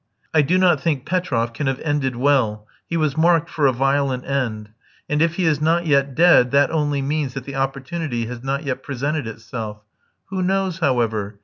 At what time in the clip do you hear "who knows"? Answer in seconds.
10.31-10.79